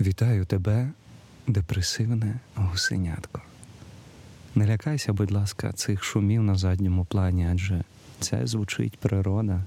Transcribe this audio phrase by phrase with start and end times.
[0.00, 0.90] Вітаю тебе,
[1.46, 3.42] депресивне гусенятко.
[4.54, 7.84] Не лякайся, будь ласка, цих шумів на задньому плані, адже
[8.20, 9.64] це звучить природа,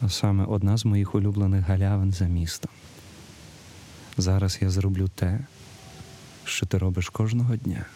[0.00, 2.70] а саме одна з моїх улюблених галявин за містом.
[4.16, 5.40] Зараз я зроблю те,
[6.44, 7.86] що ти робиш кожного дня.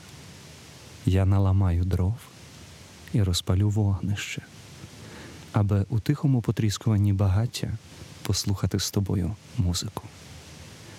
[1.07, 2.17] Я наламаю дров
[3.13, 4.43] і розпалю вогнище,
[5.53, 7.73] аби у тихому потріскуванні багаття
[8.23, 10.03] послухати з тобою музику.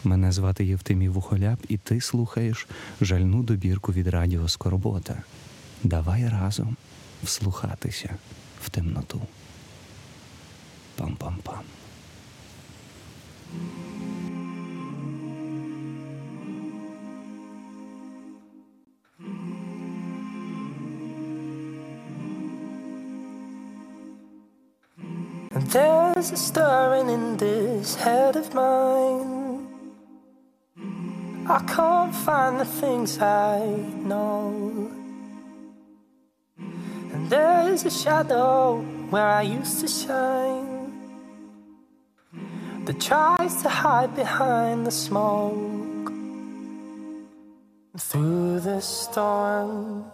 [0.03, 2.67] Мене звати Євтимій Вухоляб, і ти слухаєш
[3.01, 5.23] жальну добірку від Радіо Скорбота.
[5.83, 6.75] Давай разом
[7.23, 8.15] вслухатися
[8.61, 9.21] в темноту.
[10.97, 11.63] Пам-пам-пам.
[25.51, 29.38] There's a stirring in this head of mine.
[31.51, 33.65] I can't find the things I
[34.05, 34.91] know.
[36.59, 40.93] And there's a shadow where I used to shine
[42.85, 46.11] that tries to hide behind the smoke.
[47.97, 50.05] Through the storm,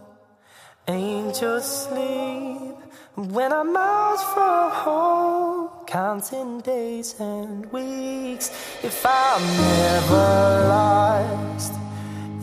[0.87, 2.77] angels sleep.
[3.15, 5.54] When I'm out from home,
[5.87, 8.49] counting days and weeks,
[8.83, 11.73] if I'm never lost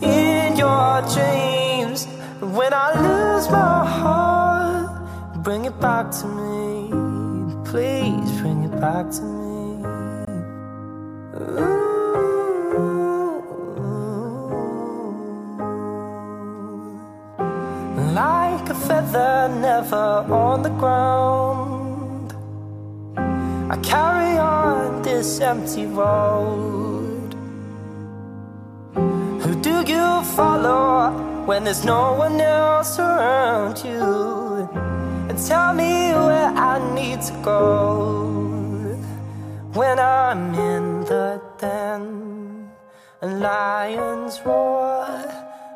[0.01, 2.05] in your dreams,
[2.39, 6.89] when I lose my heart, bring it back to me.
[7.65, 9.83] Please bring it back to me.
[11.35, 11.83] Ooh.
[18.13, 21.72] Like a feather, never on the ground.
[23.73, 27.33] I carry on this empty road.
[28.93, 31.09] Who do you follow
[31.47, 34.69] when there's no one else around you?
[35.27, 38.93] And tell me where I need to go
[39.73, 42.69] when I'm in the den
[43.23, 45.07] and lions roar.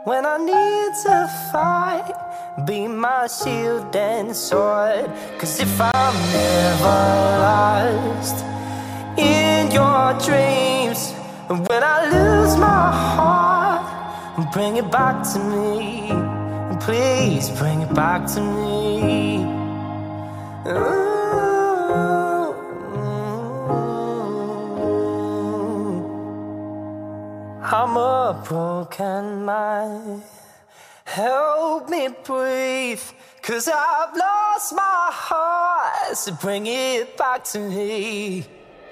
[0.03, 1.18] When I need to
[1.52, 2.14] fight,
[2.66, 5.09] be my shield and sword.
[5.38, 7.01] Cause if I'm never
[7.45, 8.44] lost
[9.18, 11.12] in your dreams,
[11.69, 16.12] when I lose my heart, bring it back to me.
[16.81, 19.44] Please bring it back to me.
[20.67, 21.17] Ooh.
[27.69, 30.23] I'm a broken man.
[31.07, 33.06] Help me breathe.
[33.41, 36.18] Cause I've lost my heart.
[36.18, 38.44] So bring it back to me.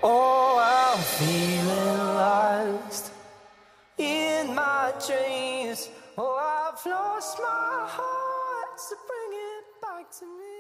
[0.01, 3.11] Oh, I'm feeling lost
[3.97, 5.89] in my dreams.
[6.17, 8.79] Oh, I've lost my heart.
[8.85, 10.55] So bring it back to me.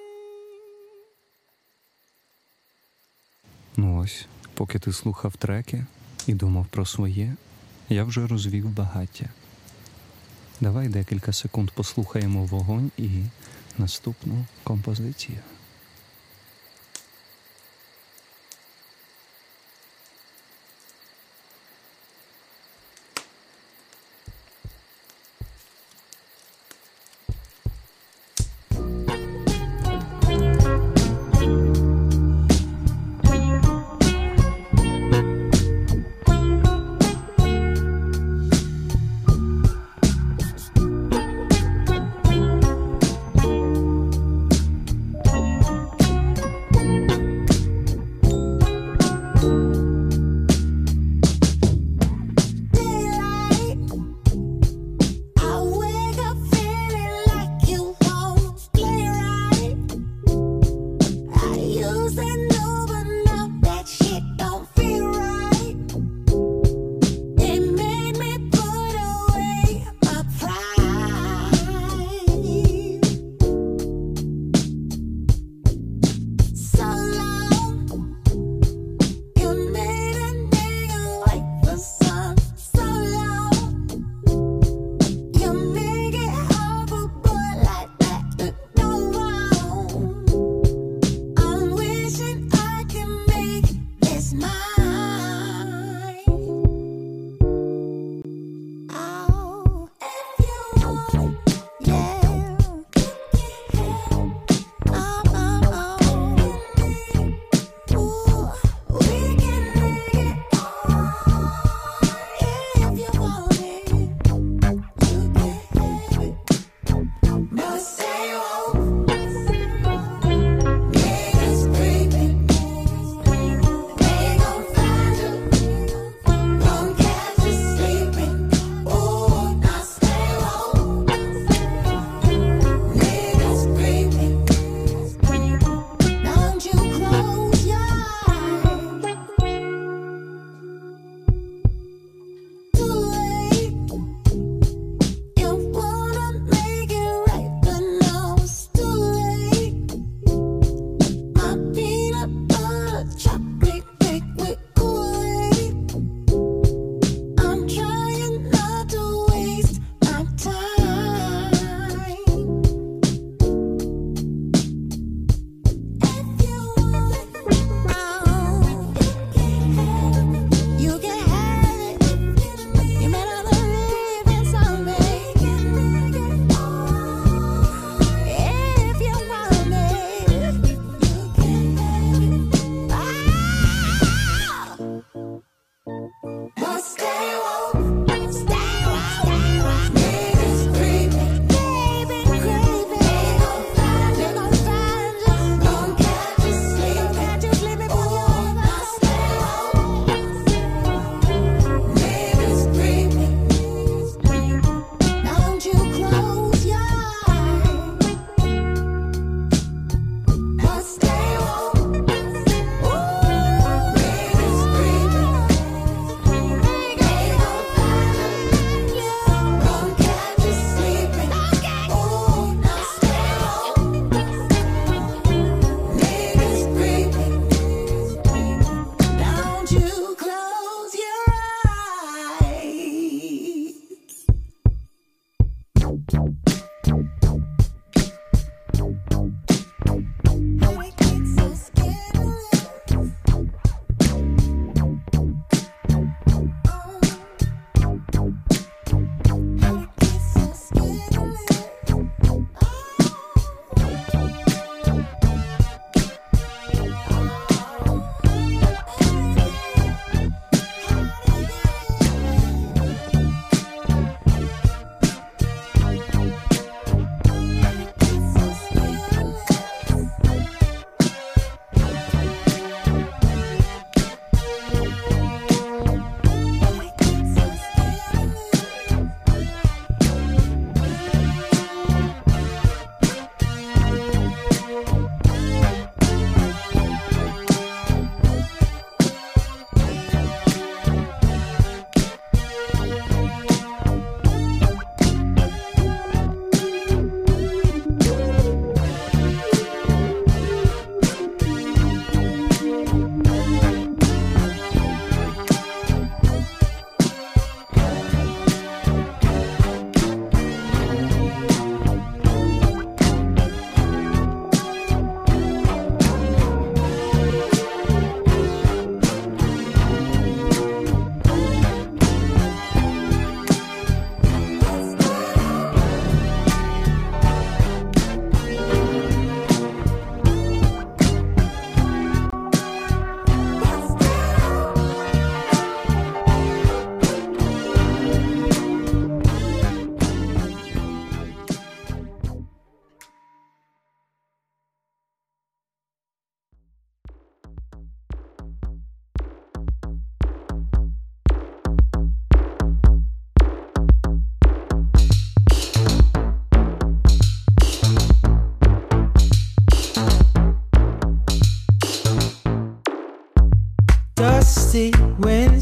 [3.77, 5.85] Ну ось, поки ти слухав треки
[6.27, 7.35] і думав про своє,
[7.89, 9.25] я вже розвів багаття.
[10.61, 13.09] Давай декілька секунд послухаємо вогонь і
[13.77, 15.37] наступну композицію.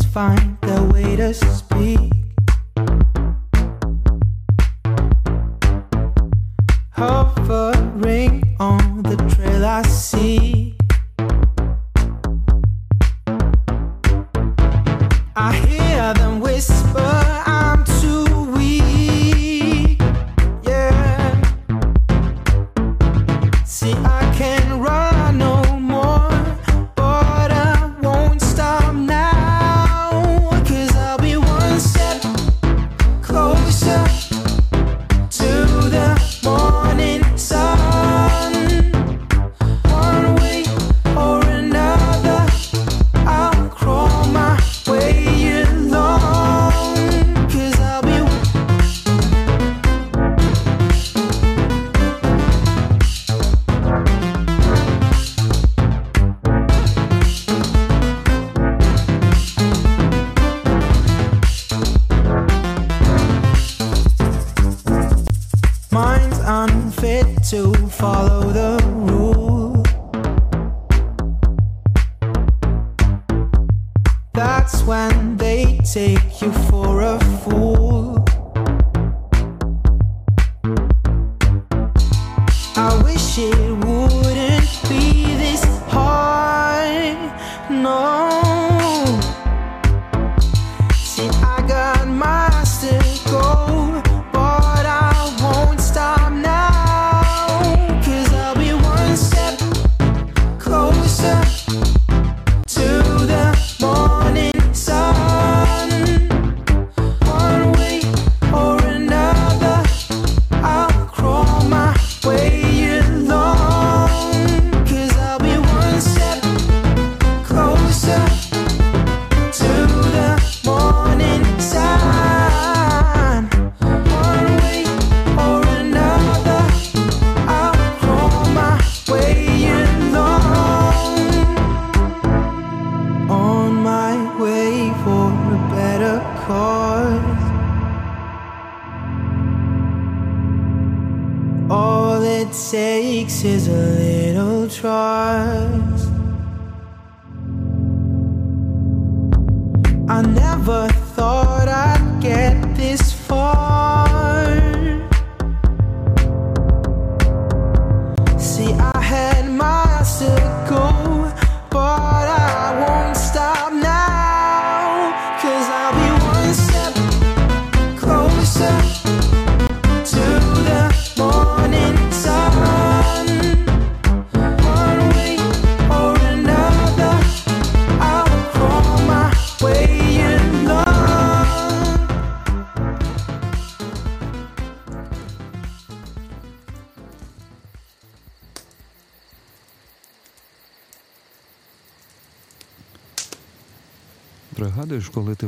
[0.01, 1.33] Find their way to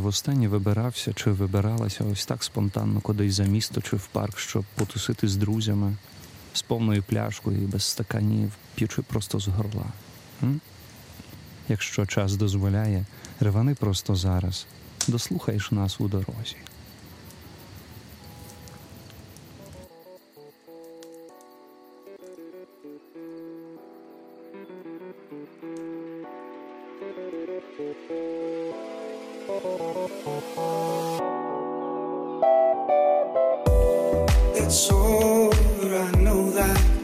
[0.06, 5.28] востаннє вибирався чи вибиралася ось так спонтанно кудись за місто чи в парк, щоб потусити
[5.28, 5.96] з друзями,
[6.54, 9.86] з повною пляшкою і без стаканів, п'ючи просто з горла.
[10.44, 10.62] М?
[11.70, 13.06] Якщо час дозволяє,
[13.40, 14.66] ревани просто зараз,
[15.08, 16.56] дослухаєш нас у дорозі.
[34.66, 36.95] it's over, I know that.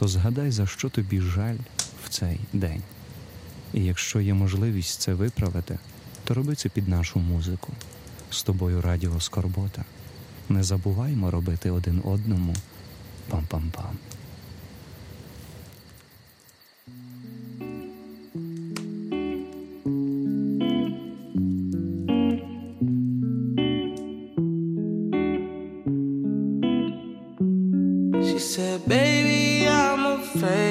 [0.00, 1.56] то згадай, за що тобі жаль
[2.04, 2.82] в цей день.
[3.74, 5.78] І якщо є можливість це виправити,
[6.24, 7.72] то роби це під нашу музику.
[8.30, 9.84] З тобою радіо Скорбота.
[10.48, 12.54] Не забуваймо робити один одному
[13.30, 13.94] пам-пам-пам.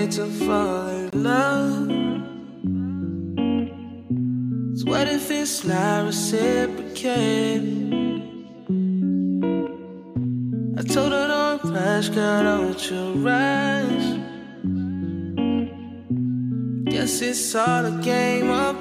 [0.07, 1.87] to fall in love.
[4.77, 7.89] So what if it's not reciprocated?
[10.77, 14.07] I told her don't rush, girl, don't you rush.
[16.91, 18.78] Guess it's all a game of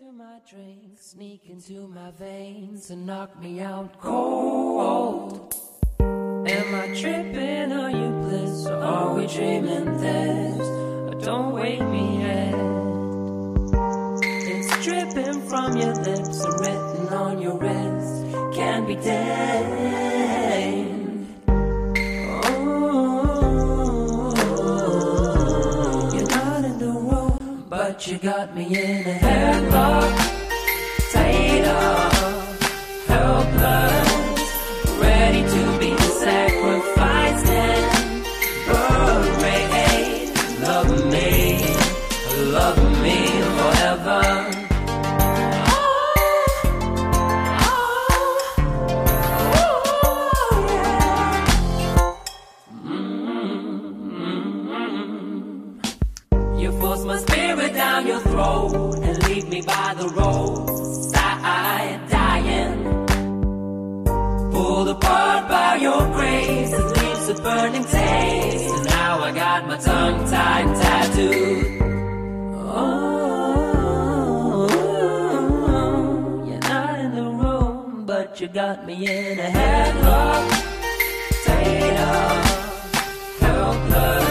[0.00, 5.54] into my drink, sneak into my veins and knock me out cold.
[6.00, 7.72] Am I tripping?
[7.72, 8.66] Are you bliss?
[8.66, 11.24] Or are we dreaming this?
[11.24, 12.54] Don't wake me yet.
[14.22, 18.54] It's dripping from your lips and written on your wrist.
[18.54, 20.09] Can't be dead.
[28.00, 30.29] But you got me in a headlock.
[57.10, 62.84] My spirit down your throat and leave me by the roadside dying.
[64.52, 68.74] Pulled apart by your grace, it leaves a burning taste.
[68.76, 71.82] And now I got my tongue tied tattooed.
[72.78, 73.08] Oh,
[76.46, 80.68] you're not in the room, but you got me in a headlock.
[81.92, 82.44] Up,
[83.40, 84.29] helpless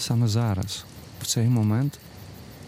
[0.00, 0.84] саме зараз,
[1.22, 1.98] в цей момент,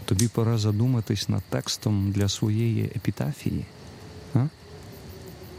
[0.05, 3.65] тобі пора задуматись над текстом для своєї епітафії?
[4.35, 4.47] А?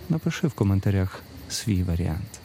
[0.09, 2.42] Напиши в коментарях свій варіант.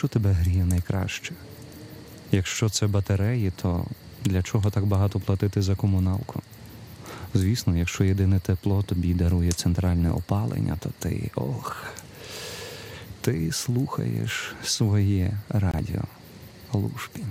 [0.00, 1.34] Що тебе гріє найкраще?
[2.32, 3.86] Якщо це батареї, то
[4.24, 6.42] для чого так багато платити за комуналку?
[7.34, 11.86] Звісно, якщо єдине тепло тобі дарує центральне опалення, то ти ох.
[13.20, 16.04] Ти слухаєш своє радіо
[16.72, 17.26] Лушпін.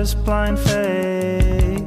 [0.00, 1.82] Just blind faith.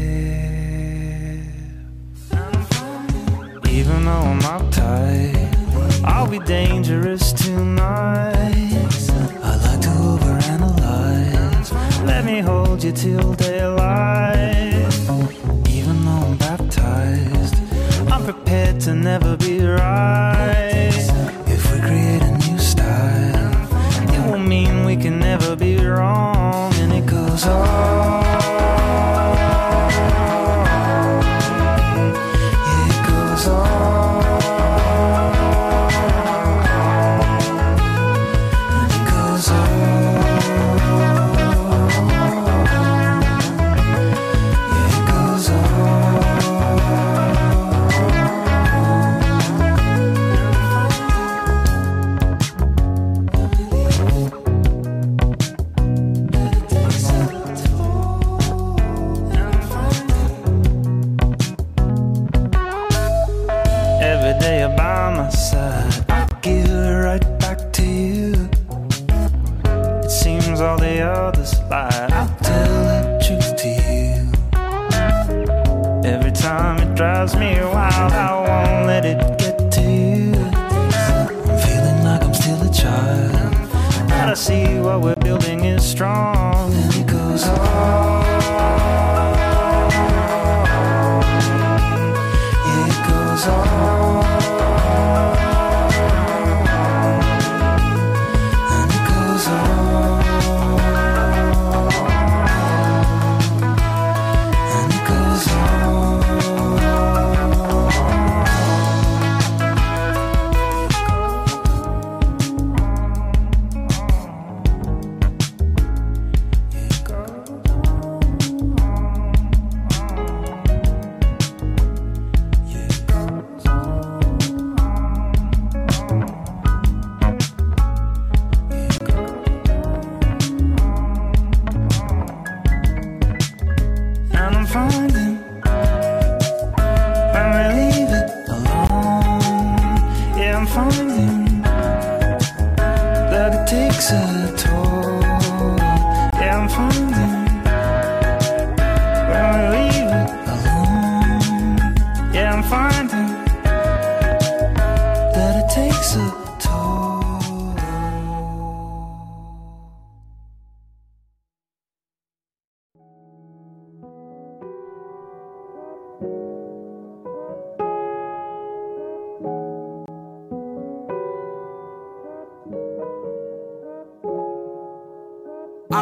[3.70, 8.34] Even though I'm uptight, I'll be dangerous tonight.
[9.50, 11.70] I like to overanalyze.
[12.08, 14.92] Let me hold you till daylight.
[15.70, 17.56] Even though I'm baptized,
[18.12, 21.11] I'm prepared to never be right.
[27.44, 27.91] It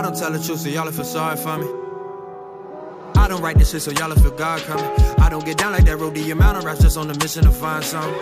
[0.09, 1.67] don't tell the truth, so y'all feel sorry for me.
[3.15, 4.89] I don't write this shit, so y'all feel God coming.
[5.19, 7.51] I don't get down like that the amount of raps just on a mission to
[7.51, 8.19] find something.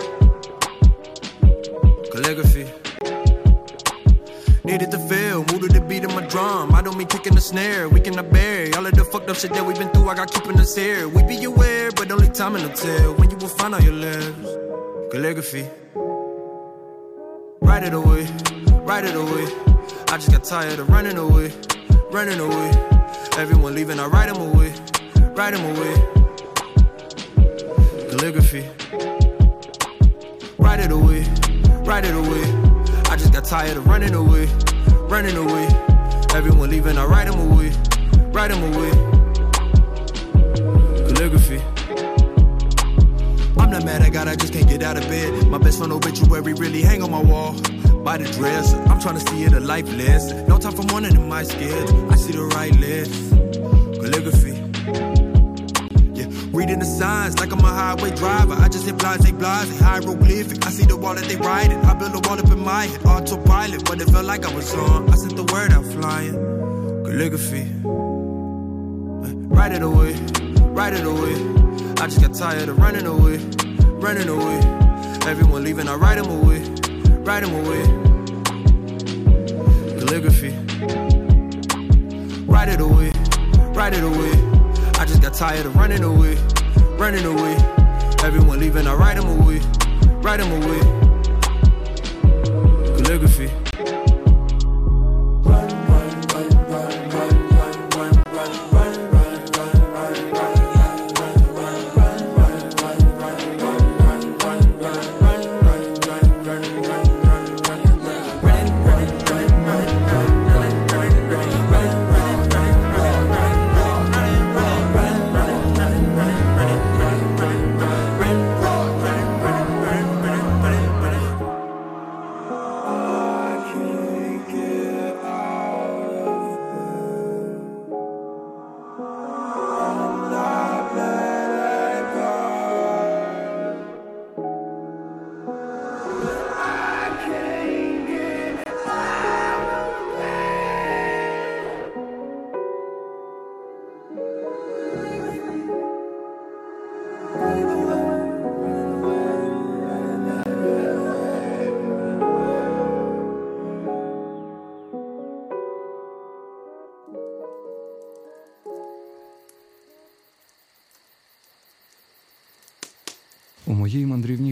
[2.12, 2.66] Calligraphy.
[4.64, 6.74] Needed to feel, moved to the beat of my drum.
[6.74, 9.54] I don't mean kicking the snare, we cannot bear all of the fucked up shit
[9.54, 10.10] that we've been through.
[10.10, 11.08] I got keeping us here.
[11.08, 14.48] We be aware, but only time will tell when you will find out your lips.
[15.10, 15.66] Calligraphy.
[17.62, 18.26] Write it away,
[18.84, 19.77] write it away.
[20.10, 21.52] I just got tired of running away,
[22.10, 22.70] running away.
[23.36, 24.72] Everyone leaving, I write them away,
[25.36, 25.94] write them away.
[28.08, 28.64] Calligraphy.
[30.56, 31.26] Write it away,
[31.84, 32.42] write it away.
[33.10, 34.46] I just got tired of running away,
[35.10, 35.68] running away.
[36.34, 37.70] Everyone leaving, I write them away,
[38.32, 38.90] write them away.
[41.06, 41.60] Calligraphy.
[43.58, 45.46] I'm not mad I got, I just can't get out of bed.
[45.48, 47.54] My best friend obituary really hang on my wall.
[48.04, 50.46] By the dresser, I'm trying to see it a life lesson.
[50.46, 52.10] No time for morning in my schedule.
[52.10, 53.12] I see the right list.
[54.00, 54.54] Calligraphy.
[56.14, 58.54] Yeah, reading the signs like I'm a highway driver.
[58.54, 60.66] I just hit blase blase, hieroglyphic.
[60.66, 61.78] I see the wall that they writing.
[61.84, 63.84] I build a wall up in my head, autopilot.
[63.84, 65.10] But it felt like I was on.
[65.10, 66.34] I sent the word out flying.
[67.04, 67.66] Calligraphy.
[69.58, 70.12] Write it away,
[70.70, 71.34] write it away.
[72.00, 73.38] I just got tired of running away,
[73.98, 74.60] running away.
[75.26, 76.60] Everyone leaving, I write them away,
[77.28, 77.84] write them away.
[79.98, 80.50] Calligraphy.
[82.46, 83.12] Write it away,
[83.74, 84.32] write it away.
[84.98, 86.36] I just got tired of running away,
[86.96, 87.54] running away.
[88.24, 89.60] Everyone leaving, I write them away,
[90.22, 90.80] write them away.
[92.96, 93.67] Calligraphy.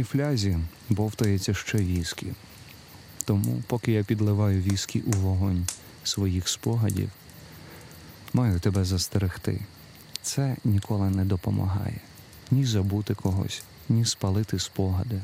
[0.06, 2.26] Флязі бовтається ще віскі.
[3.24, 5.66] Тому, поки я підливаю віскі у вогонь
[6.04, 7.10] своїх спогадів,
[8.32, 9.60] маю тебе застерегти.
[10.22, 12.00] Це ніколи не допомагає
[12.50, 15.20] ні забути когось, ні спалити спогади.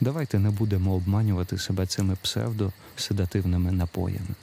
[0.00, 4.34] Давайте не будемо обманювати себе цими псевдоседативними напоями.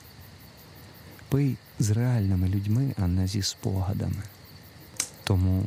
[1.29, 4.23] Пий з реальними людьми, а не зі спогадами.
[5.23, 5.63] Тому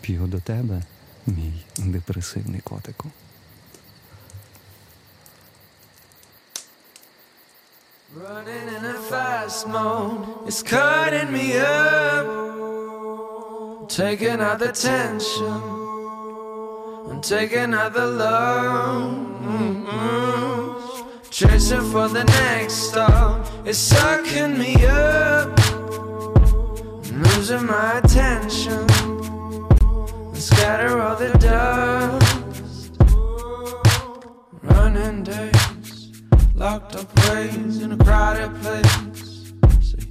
[0.00, 0.82] п'ю до тебе,
[1.27, 3.11] мій депресивний котику.
[8.15, 12.25] Running in a fast mode, it's cutting me up.
[13.89, 15.61] Taking out the tension,
[17.09, 19.11] and taking out the love.
[19.53, 20.61] Mm-mm.
[21.37, 23.35] Chasing for the next stop,
[23.69, 25.49] it's sucking me up.
[27.23, 28.98] Losing my attention, and
[30.40, 32.96] scatter all the dust.
[34.62, 36.22] Running days,
[36.54, 39.52] locked up ways in a crowded place.
[39.82, 40.08] See,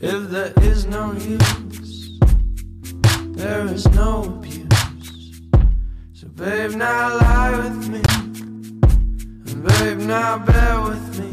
[0.00, 2.18] if there is no use,
[3.34, 5.40] there is no abuse.
[6.14, 8.02] So, babe, now lie with me,
[9.50, 11.30] and babe, now bear with me.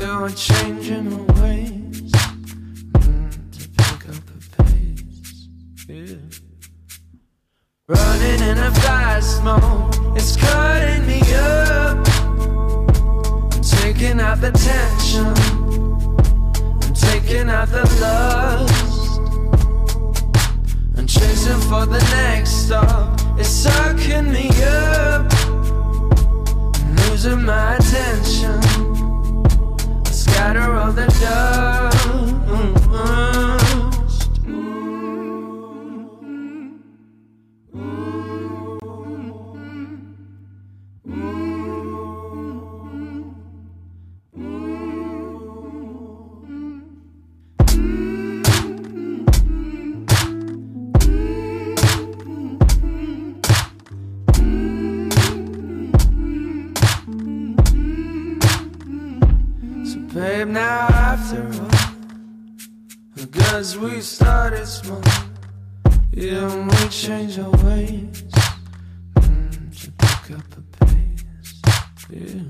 [0.00, 2.12] You're changing my ways
[2.92, 5.48] mm, to pick up the pace.
[5.88, 6.45] Yeah.
[7.88, 12.04] Running in a fast mode, it's cutting me up.
[13.62, 15.28] Taking out the tension,
[16.82, 19.20] and taking out the lust,
[20.98, 23.20] I'm chasing for the next stop.
[23.38, 25.32] It's sucking me up,
[26.82, 28.58] I'm losing my attention.
[30.04, 31.66] I scatter all the dust.
[63.88, 65.00] We started small,
[66.12, 68.22] yeah, and we change our ways.
[69.14, 71.24] Mm, to pick up the pace,
[72.10, 72.42] yeah.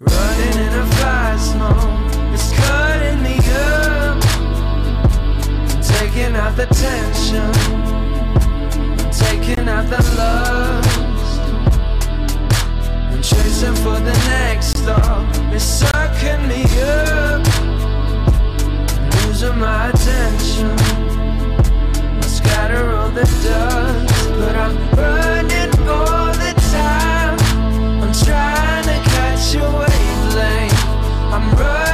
[0.00, 3.36] Running in a fast mode, it's cutting me
[3.68, 4.20] up,
[5.82, 7.52] taking out the tension,
[9.24, 11.40] taking out the lust.
[13.12, 15.26] And chasing for the next stop.
[15.54, 17.09] It's sucking me up,
[19.42, 20.70] of my attention.
[22.18, 27.38] I scatter all the dust But I'm running all the time.
[28.02, 30.84] I'm trying to catch your wavelength.
[31.32, 31.89] I'm running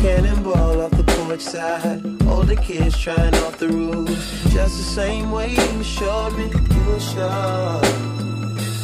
[0.00, 2.00] Cannonball off the porch side.
[2.28, 4.08] Older kids trying off the roof.
[4.50, 7.80] Just the same way you showed me you were sure.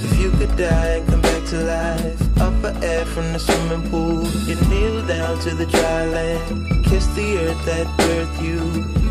[0.06, 3.88] If you could die and come back to life, up for air from the swimming
[3.90, 4.26] pool.
[4.48, 6.84] You kneel down to the dry land.
[6.84, 8.58] Kiss the earth that birthed you.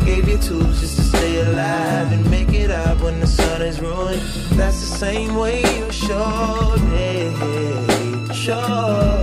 [0.04, 3.80] Gave you tools just to stay alive and make it up when the sun is
[3.80, 4.20] ruined.
[4.58, 8.34] That's the same way you showed me.
[8.34, 9.13] showed.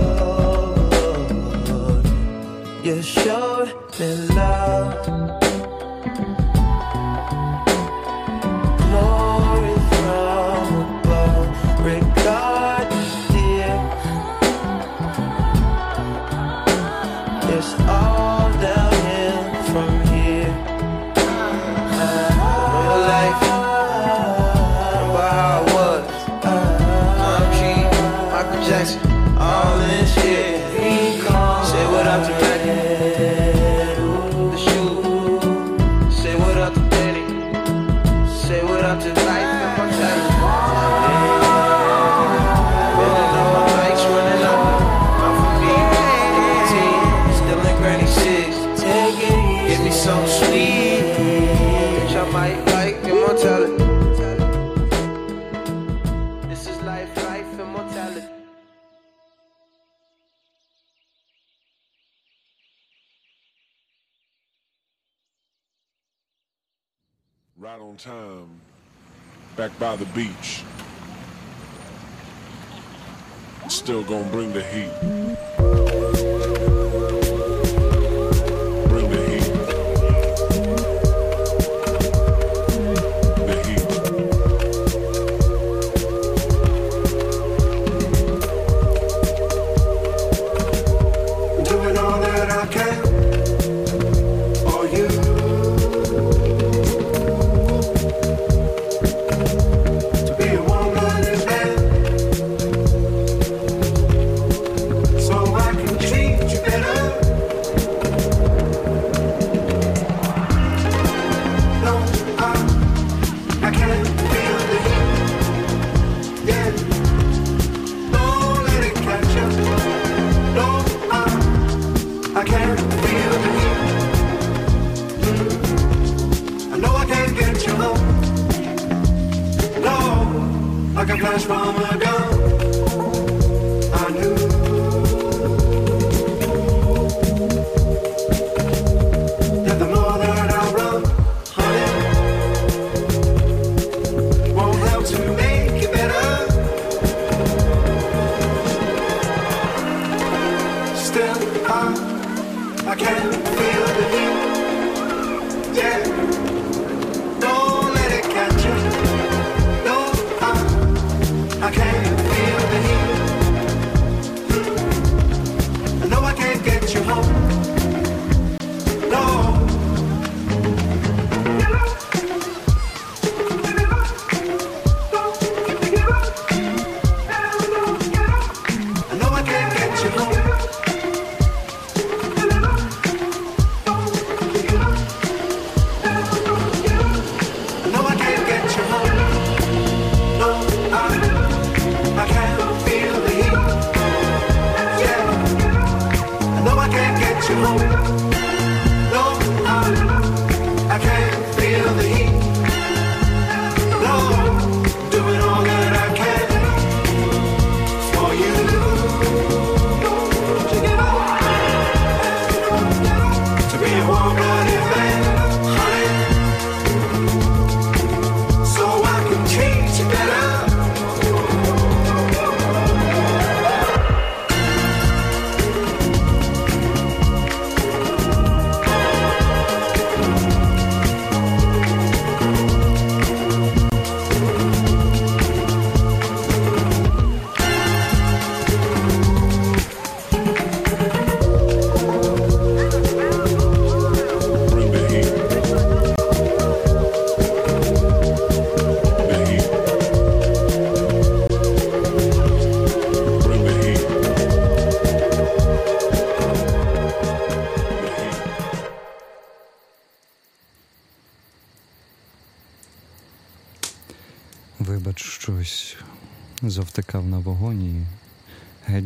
[69.68, 70.64] Back by the beach.
[73.68, 74.90] Still gonna bring the heat.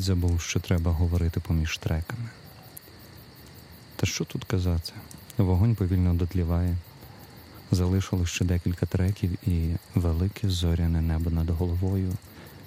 [0.07, 2.29] Забув, що треба говорити поміж треками.
[3.97, 4.93] Та що тут казати?
[5.37, 6.77] Вогонь повільно дотліває.
[7.71, 12.13] Залишилось ще декілька треків і велике зоряне небо над головою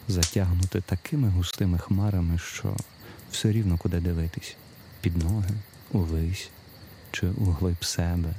[0.07, 2.75] затягнуте такими густими хмарами, що
[3.31, 4.55] все рівно куди дивитись
[5.01, 5.55] під ноги,
[5.91, 6.49] увись
[7.11, 8.33] чи углиб себе.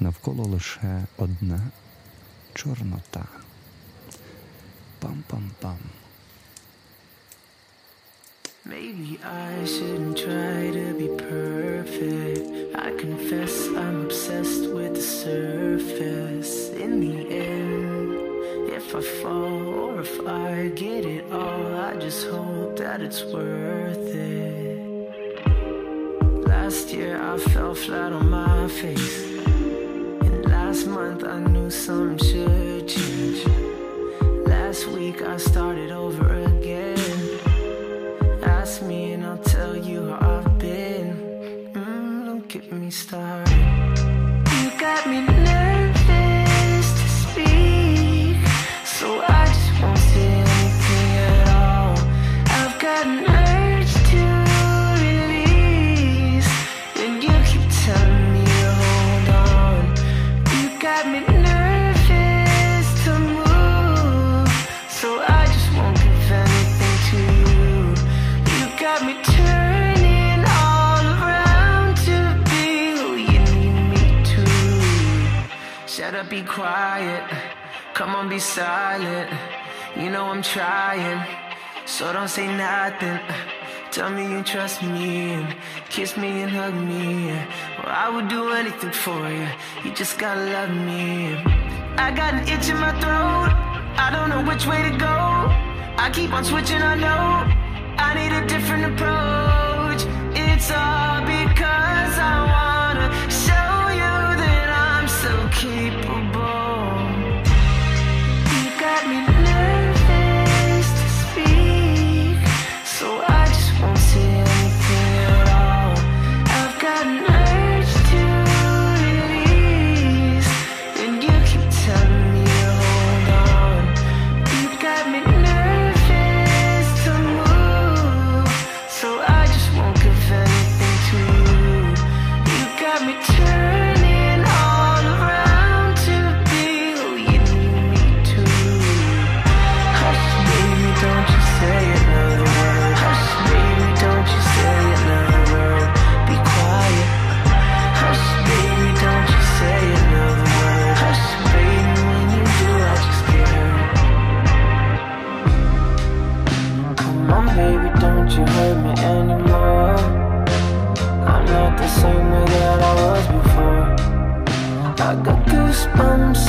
[0.00, 1.70] Навколо лише одна
[2.54, 3.26] чорнота.
[5.00, 5.76] Пам-пам-пам.
[8.68, 12.76] Maybe I shouldn't try to be perfect.
[12.76, 16.68] I confess I'm obsessed with the surface.
[16.72, 18.12] In the end,
[18.68, 24.14] if I fall or if I get it all, I just hope that it's worth
[24.14, 24.78] it.
[26.46, 29.32] Last year I fell flat on my face.
[30.26, 33.46] And last month I knew something should change.
[34.46, 36.97] Last week I started over again.
[38.48, 41.70] Ask me and I'll tell you how I've been.
[41.74, 43.52] Mm, don't get me started.
[44.60, 45.37] You got me
[75.98, 77.24] Shut up, be quiet.
[77.92, 79.28] Come on, be silent.
[79.96, 81.20] You know I'm trying,
[81.86, 83.18] so don't say nothing.
[83.90, 85.56] Tell me you trust me and
[85.90, 87.26] kiss me and hug me.
[87.78, 89.48] Well, I would do anything for you.
[89.84, 91.34] You just gotta love me.
[91.96, 93.50] I got an itch in my throat.
[93.98, 95.16] I don't know which way to go.
[96.04, 97.67] I keep on switching, I know.
[97.98, 100.02] I need a different approach.
[100.36, 102.67] It's all because I want.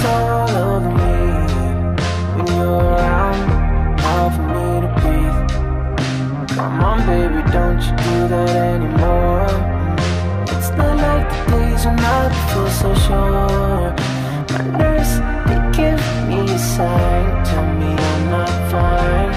[0.05, 1.19] all over me.
[2.35, 3.39] When you're around,
[4.35, 5.39] for me to breathe.
[6.55, 9.47] Come on baby, don't you do that anymore.
[10.53, 13.89] It's not like the days when I feel so sure.
[14.53, 15.13] My nerves,
[15.47, 17.25] they give me a sign.
[17.45, 19.33] Tell me I'm not fine.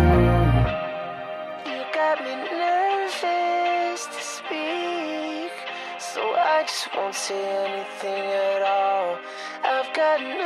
[0.00, 0.52] Mm.
[1.68, 5.52] You got me nervous to speak.
[5.98, 9.18] So I just won't say anything at all.
[9.66, 10.40] I've got an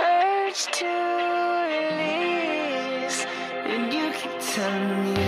[0.47, 0.87] urge to
[1.75, 3.27] release,
[3.67, 5.28] and you keep telling me.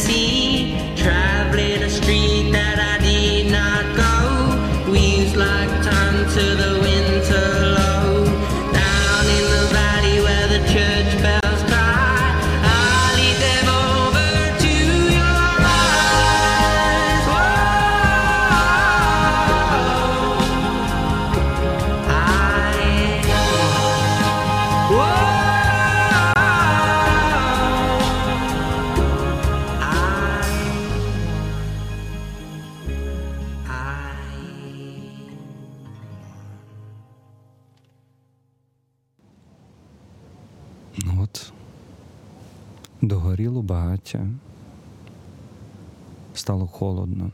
[0.00, 0.39] See
[46.40, 47.30] стало холодно.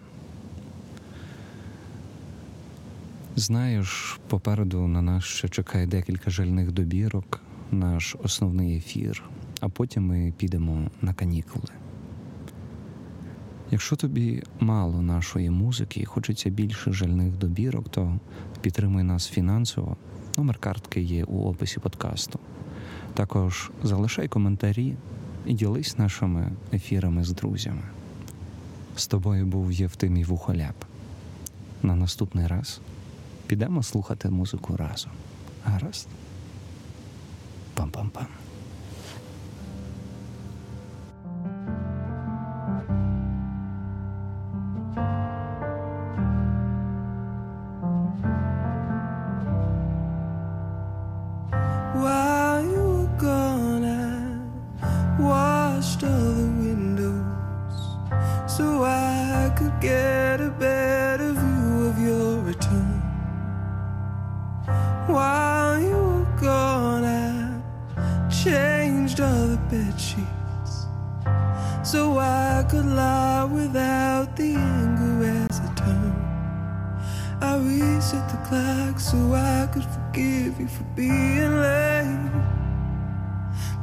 [3.36, 7.40] Знаєш, попереду на нас ще чекає декілька жальних добірок,
[7.70, 9.22] наш основний ефір,
[9.60, 11.68] а потім ми підемо на канікули.
[13.70, 18.18] Якщо тобі мало нашої музики і хочеться більше жальних добірок, то
[18.60, 19.96] підтримуй нас фінансово.
[20.36, 22.38] Номер картки є у описі подкасту.
[23.14, 24.96] Також залишай коментарі
[25.46, 27.82] і ділись нашими ефірами з друзями.
[28.96, 30.74] З тобою був Євтимій Вухоляп.
[31.82, 32.80] На наступний раз
[33.46, 35.12] підемо слухати музику разом.
[35.64, 36.08] Гаразд?
[37.76, 38.26] Пам-пам-пам.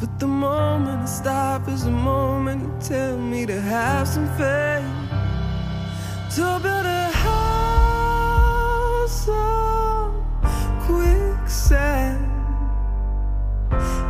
[0.04, 4.84] But the moment I stop is the moment you tell me to have some faith.
[6.36, 8.49] To build a house
[9.30, 10.22] on
[10.82, 12.28] quicksand.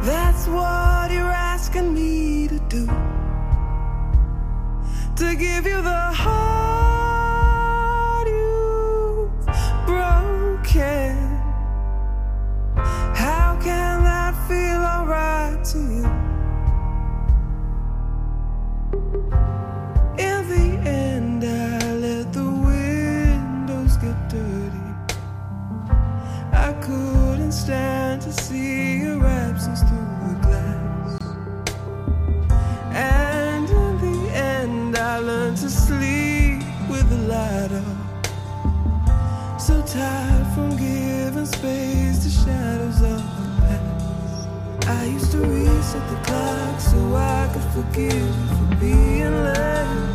[0.04, 2.88] That's what you're asking me to do.
[5.18, 6.43] To give you the heart
[47.74, 50.14] forgive you for being late.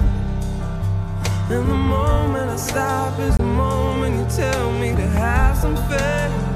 [1.51, 6.47] And the moment I stop is the moment you tell me to have some faith.